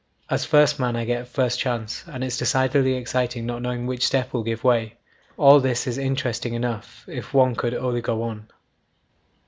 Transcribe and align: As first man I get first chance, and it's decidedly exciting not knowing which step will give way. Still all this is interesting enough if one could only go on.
As 0.31 0.45
first 0.45 0.79
man 0.79 0.95
I 0.95 1.05
get 1.05 1.27
first 1.27 1.59
chance, 1.59 2.03
and 2.07 2.23
it's 2.23 2.35
decidedly 2.39 2.95
exciting 2.95 3.45
not 3.45 3.61
knowing 3.61 3.85
which 3.85 4.07
step 4.07 4.33
will 4.33 4.41
give 4.41 4.63
way. 4.63 4.95
Still 5.33 5.43
all 5.45 5.59
this 5.59 5.85
is 5.85 5.99
interesting 5.99 6.55
enough 6.55 7.03
if 7.07 7.35
one 7.35 7.53
could 7.53 7.75
only 7.75 8.01
go 8.01 8.23
on. 8.23 8.47